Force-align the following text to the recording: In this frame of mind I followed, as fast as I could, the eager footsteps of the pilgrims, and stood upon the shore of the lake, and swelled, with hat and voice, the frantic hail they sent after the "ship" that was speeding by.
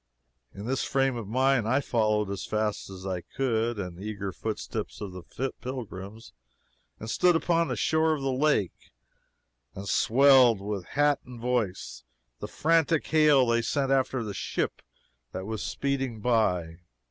In 0.51 0.65
this 0.65 0.83
frame 0.83 1.15
of 1.15 1.27
mind 1.27 1.67
I 1.67 1.79
followed, 1.79 2.31
as 2.31 2.43
fast 2.43 2.89
as 2.89 3.05
I 3.05 3.21
could, 3.21 3.77
the 3.77 3.99
eager 4.01 4.31
footsteps 4.33 4.99
of 4.99 5.11
the 5.11 5.51
pilgrims, 5.61 6.33
and 6.99 7.07
stood 7.07 7.35
upon 7.35 7.67
the 7.67 7.75
shore 7.75 8.13
of 8.13 8.23
the 8.23 8.31
lake, 8.33 8.93
and 9.75 9.87
swelled, 9.87 10.59
with 10.59 10.85
hat 10.97 11.19
and 11.23 11.39
voice, 11.39 12.03
the 12.39 12.47
frantic 12.47 13.05
hail 13.05 13.45
they 13.45 13.61
sent 13.61 13.91
after 13.91 14.23
the 14.23 14.33
"ship" 14.33 14.81
that 15.33 15.45
was 15.45 15.61
speeding 15.61 16.19
by. 16.19 16.79